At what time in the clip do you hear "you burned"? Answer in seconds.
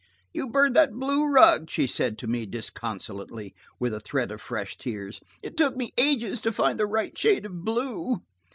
0.33-0.75